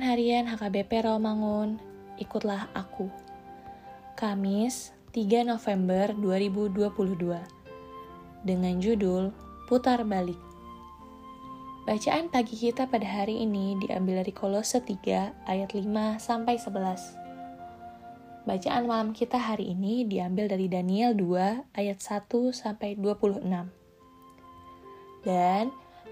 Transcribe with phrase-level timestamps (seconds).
[0.00, 1.76] Renungan Harian HKBP Rawamangun,
[2.16, 3.12] ikutlah aku.
[4.16, 7.36] Kamis, 3 November 2022.
[8.40, 9.28] Dengan judul
[9.68, 10.40] Putar Balik.
[11.84, 15.84] Bacaan pagi kita pada hari ini diambil dari Kolose 3 ayat 5
[16.16, 18.48] sampai 11.
[18.48, 22.24] Bacaan malam kita hari ini diambil dari Daniel 2 ayat 1
[22.56, 23.68] sampai 26.
[25.28, 25.68] Dan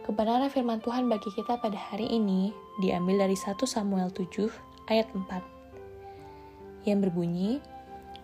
[0.07, 4.51] Kebenaran firman Tuhan bagi kita pada hari ini diambil dari 1 Samuel 7
[4.93, 7.61] ayat 4 yang berbunyi,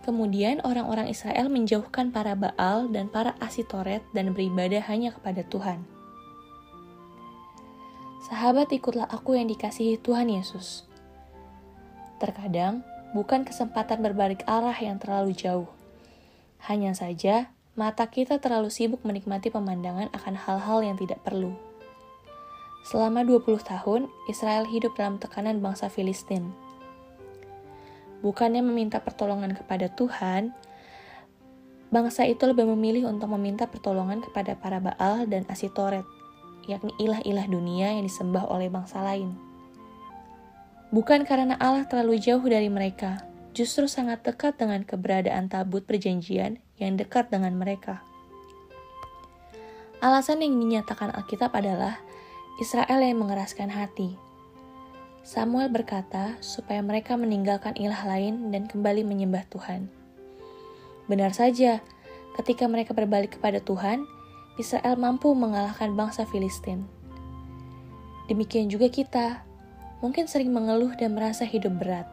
[0.05, 5.81] Kemudian orang-orang Israel menjauhkan para Baal dan para Asitoret dan beribadah hanya kepada Tuhan.
[8.29, 10.85] Sahabat ikutlah aku yang dikasihi Tuhan Yesus.
[12.21, 12.85] Terkadang,
[13.17, 15.73] bukan kesempatan berbalik arah yang terlalu jauh.
[16.69, 21.57] Hanya saja, mata kita terlalu sibuk menikmati pemandangan akan hal-hal yang tidak perlu.
[22.85, 26.53] Selama 20 tahun, Israel hidup dalam tekanan bangsa Filistin.
[28.21, 30.53] Bukannya meminta pertolongan kepada Tuhan,
[31.89, 36.05] bangsa itu lebih memilih untuk meminta pertolongan kepada para Baal dan Asitoret,
[36.69, 39.33] yakni ilah-ilah dunia yang disembah oleh bangsa lain.
[40.93, 43.25] Bukan karena Allah terlalu jauh dari mereka,
[43.57, 48.05] justru sangat dekat dengan keberadaan tabut perjanjian yang dekat dengan mereka.
[50.05, 51.97] Alasan yang dinyatakan Alkitab adalah
[52.63, 54.15] Israel yang mengeraskan hati.
[55.27, 59.91] Samuel berkata supaya mereka meninggalkan ilah lain dan kembali menyembah Tuhan.
[61.11, 61.83] Benar saja,
[62.39, 64.07] ketika mereka berbalik kepada Tuhan,
[64.55, 66.87] Israel mampu mengalahkan bangsa Filistin.
[68.31, 69.43] Demikian juga kita,
[69.99, 72.07] mungkin sering mengeluh dan merasa hidup berat,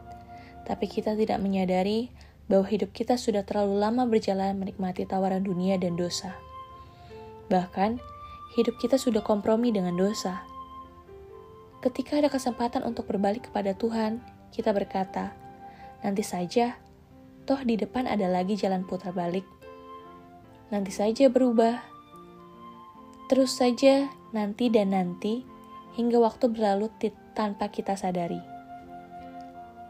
[0.66, 2.10] tapi kita tidak menyadari
[2.50, 6.34] bahwa hidup kita sudah terlalu lama berjalan menikmati tawaran dunia dan dosa.
[7.54, 8.02] Bahkan,
[8.56, 10.44] hidup kita sudah kompromi dengan dosa.
[11.82, 14.22] Ketika ada kesempatan untuk berbalik kepada Tuhan,
[14.54, 15.34] kita berkata,
[16.04, 16.78] "Nanti saja,
[17.48, 19.48] toh di depan ada lagi jalan putar balik.
[20.70, 21.82] Nanti saja berubah."
[23.32, 25.48] Terus saja nanti dan nanti
[25.96, 26.92] hingga waktu berlalu
[27.32, 28.44] tanpa kita sadari.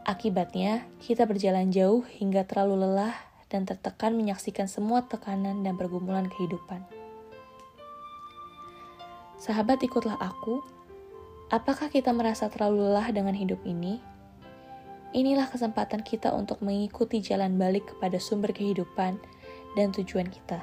[0.06, 3.14] Akibatnya, kita berjalan jauh hingga terlalu lelah
[3.50, 7.01] dan tertekan menyaksikan semua tekanan dan pergumulan kehidupan.
[9.42, 10.62] Sahabat, ikutlah aku.
[11.50, 13.98] Apakah kita merasa terlalu lelah dengan hidup ini?
[15.10, 19.18] Inilah kesempatan kita untuk mengikuti jalan balik kepada sumber kehidupan
[19.74, 20.62] dan tujuan kita,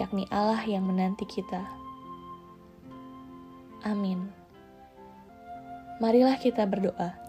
[0.00, 1.60] yakni Allah yang menanti kita.
[3.84, 4.32] Amin.
[6.00, 7.20] Marilah kita berdoa.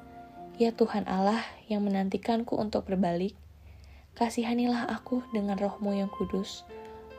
[0.56, 3.36] Ya Tuhan Allah yang menantikanku untuk berbalik,
[4.16, 6.64] kasihanilah aku dengan rohmu yang kudus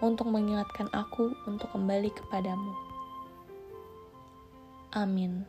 [0.01, 2.86] untuk mengingatkan aku untuk kembali kepadamu.
[4.97, 5.47] Amin.